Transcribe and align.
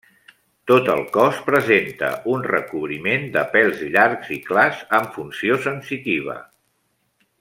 Tot 0.69 0.87
el 0.93 1.01
cos 1.17 1.41
presenta 1.49 2.09
un 2.33 2.47
recobriment 2.53 3.27
de 3.35 3.43
pèls 3.57 3.83
llargs 3.97 4.33
i 4.37 4.39
clars 4.49 4.81
amb 5.01 5.13
funció 5.19 5.61
sensitiva. 5.69 6.39